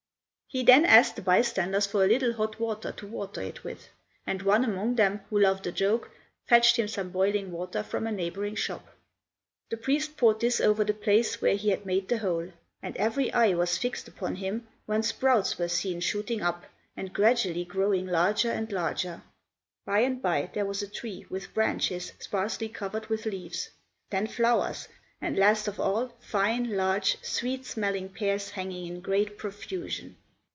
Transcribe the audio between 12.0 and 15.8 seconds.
the hole, and every eye was fixed upon him when sprouts were